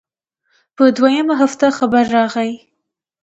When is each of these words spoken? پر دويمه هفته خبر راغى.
پر 0.75 0.87
دويمه 0.97 1.35
هفته 1.41 1.65
خبر 1.77 2.03
راغى. 2.15 2.49